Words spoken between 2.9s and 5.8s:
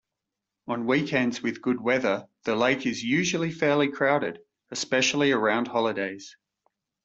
usually fairly crowded, especially around